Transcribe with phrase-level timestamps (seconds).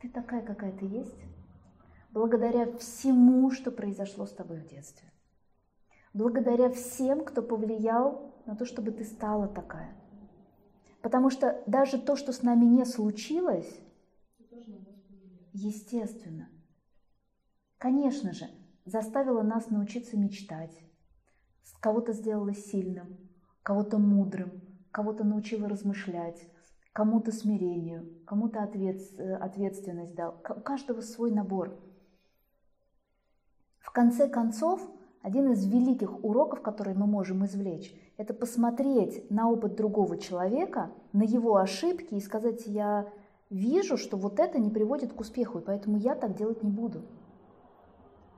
[0.00, 1.20] Ты такая, какая ты есть,
[2.10, 5.12] благодаря всему, что произошло с тобой в детстве.
[6.14, 9.94] Благодаря всем, кто повлиял на то, чтобы ты стала такая.
[11.02, 13.80] Потому что даже то, что с нами не случилось,
[15.52, 16.48] естественно,
[17.78, 18.46] конечно же,
[18.86, 20.76] заставило нас научиться мечтать,
[21.80, 23.18] кого-то сделала сильным,
[23.62, 26.46] кого-то мудрым, кого-то научила размышлять,
[26.92, 30.36] кому-то смирению, кому-то ответ, э, ответственность дал.
[30.48, 31.78] У каждого свой набор.
[33.78, 34.80] В конце концов,
[35.22, 41.22] один из великих уроков, которые мы можем извлечь, это посмотреть на опыт другого человека, на
[41.22, 43.10] его ошибки и сказать, я
[43.50, 47.02] вижу, что вот это не приводит к успеху, и поэтому я так делать не буду.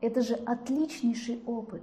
[0.00, 1.82] Это же отличнейший опыт.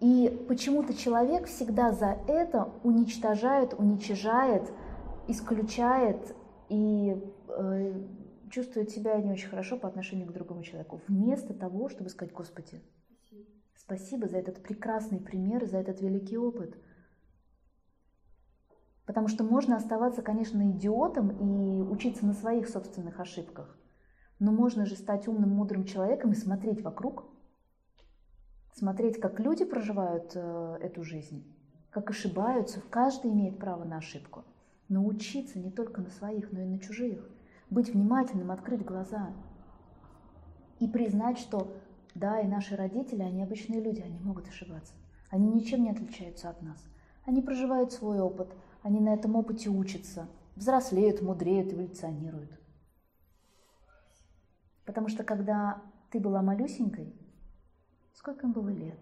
[0.00, 4.72] И почему-то человек всегда за это уничтожает, уничижает,
[5.28, 6.34] исключает
[6.68, 7.16] и
[7.48, 8.08] э,
[8.50, 12.82] чувствует себя не очень хорошо по отношению к другому человеку, вместо того, чтобы сказать, Господи,
[13.74, 16.76] спасибо за этот прекрасный пример, за этот великий опыт.
[19.06, 23.76] Потому что можно оставаться, конечно, идиотом и учиться на своих собственных ошибках,
[24.38, 27.24] но можно же стать умным, мудрым человеком и смотреть вокруг,
[28.72, 31.44] смотреть, как люди проживают э, эту жизнь,
[31.90, 34.44] как ошибаются, каждый имеет право на ошибку
[34.88, 37.28] научиться не только на своих, но и на чужих,
[37.70, 39.32] быть внимательным, открыть глаза
[40.78, 41.72] и признать, что
[42.14, 44.94] да, и наши родители, они обычные люди, они могут ошибаться.
[45.30, 46.84] Они ничем не отличаются от нас.
[47.24, 52.60] Они проживают свой опыт, они на этом опыте учатся, взрослеют, мудреют, эволюционируют.
[54.84, 57.14] Потому что когда ты была малюсенькой,
[58.12, 58.98] сколько им было лет?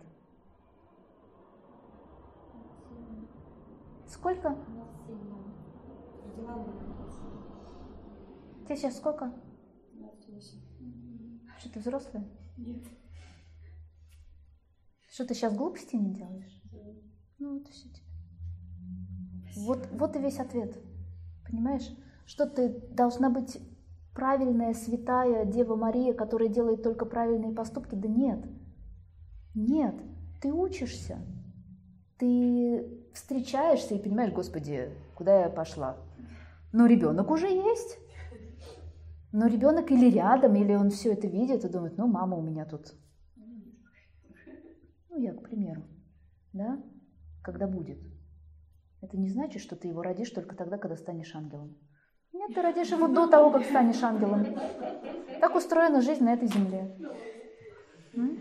[4.06, 4.56] Сколько?
[8.64, 9.33] Тебе сейчас сколько?
[9.95, 10.61] 28.
[11.59, 12.25] Что, ты взрослая?
[12.56, 12.84] Нет.
[15.09, 16.62] Что, ты сейчас глупости не делаешь?
[16.72, 16.78] Да.
[17.38, 18.06] Ну, вот и все тебе.
[19.56, 20.78] Вот, вот и весь ответ.
[21.44, 21.91] Понимаешь?
[22.27, 23.59] Что ты должна быть
[24.15, 27.94] правильная, святая Дева Мария, которая делает только правильные поступки?
[27.97, 28.47] Да нет.
[29.54, 29.97] Нет.
[30.41, 31.19] Ты учишься.
[32.19, 35.97] Ты встречаешься и понимаешь, Господи, куда я пошла?
[36.72, 37.98] Но ребенок уже есть.
[39.32, 42.64] Но ребенок или рядом, или он все это видит и думает, ну, мама у меня
[42.64, 42.94] тут.
[45.09, 45.82] Ну, я, к примеру,
[46.53, 46.82] да,
[47.42, 47.98] когда будет.
[49.00, 51.76] Это не значит, что ты его родишь только тогда, когда станешь ангелом.
[52.32, 54.47] Нет, ты родишь его до того, как станешь ангелом.
[55.41, 56.97] Так устроена жизнь на этой земле.
[58.14, 58.38] М?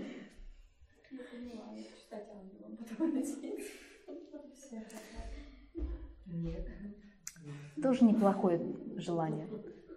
[7.82, 8.62] Тоже неплохое
[8.98, 9.48] желание.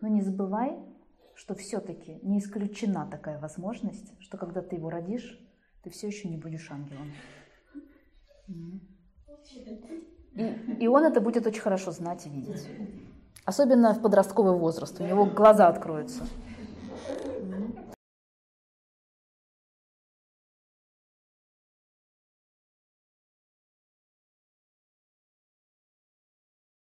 [0.00, 0.78] Но не забывай,
[1.34, 5.38] что все-таки не исключена такая возможность, что когда ты его родишь,
[5.82, 7.12] ты все еще не будешь ангелом.
[10.34, 10.42] И,
[10.80, 12.68] и он это будет очень хорошо знать и видеть.
[13.44, 15.00] Особенно в подростковый возраст.
[15.00, 16.24] У него глаза откроются.